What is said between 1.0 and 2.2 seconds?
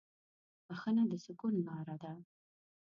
د سکون لاره ده.